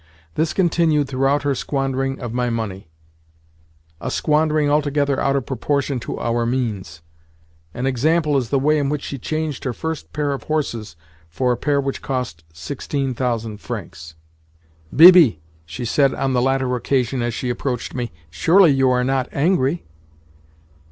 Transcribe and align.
This 0.33 0.51
continued 0.51 1.07
throughout 1.07 1.43
her 1.43 1.53
squandering 1.53 2.19
of 2.19 2.33
my 2.33 2.49
money—a 2.49 4.09
squandering 4.09 4.67
altogether 4.67 5.19
out 5.19 5.35
of 5.35 5.45
proportion 5.45 5.99
to 5.99 6.17
our 6.19 6.43
means. 6.43 7.03
An 7.75 7.85
example 7.85 8.35
is 8.35 8.49
the 8.49 8.57
way 8.57 8.79
in 8.79 8.89
which 8.89 9.03
she 9.03 9.19
changed 9.19 9.63
her 9.63 9.73
first 9.73 10.11
pair 10.11 10.33
of 10.33 10.41
horses 10.45 10.95
for 11.29 11.51
a 11.51 11.55
pair 11.55 11.79
which 11.79 12.01
cost 12.01 12.43
sixteen 12.51 13.13
thousand 13.13 13.59
francs. 13.59 14.15
"Bibi," 14.91 15.39
she 15.67 15.85
said 15.85 16.15
on 16.15 16.33
the 16.33 16.41
latter 16.41 16.75
occasion 16.75 17.21
as 17.21 17.35
she 17.35 17.51
approached 17.51 17.93
me, 17.93 18.11
"surely 18.31 18.71
you 18.71 18.89
are 18.89 19.03
not 19.03 19.29
angry?" 19.31 19.85